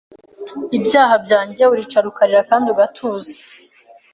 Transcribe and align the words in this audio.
ibyaha 0.77 1.15
byanjye 1.25 1.63
uricara 1.73 2.05
ukarira 2.11 2.41
Kandi 2.49 2.67
ugatuza 2.73 3.33